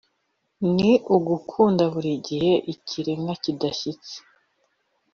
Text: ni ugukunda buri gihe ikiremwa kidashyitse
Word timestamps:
ni 0.75 0.91
ugukunda 1.15 1.83
buri 1.93 2.11
gihe 2.27 2.51
ikiremwa 2.73 3.33
kidashyitse 3.43 4.15